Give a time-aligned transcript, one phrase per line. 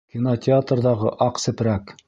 [0.13, 1.99] Кинотеатрҙағы аҡ сепрәк.